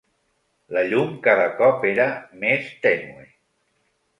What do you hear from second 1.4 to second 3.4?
cop era més tènue.